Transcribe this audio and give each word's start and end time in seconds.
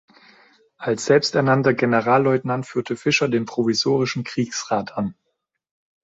Als 0.77 1.05
selbsternannter 1.05 1.75
Generalleutnant 1.75 2.65
führte 2.65 2.95
Fischer 2.97 3.29
den 3.29 3.45
«provisorischen 3.45 4.23
Kriegsrat» 4.23 4.97
an. 4.97 5.13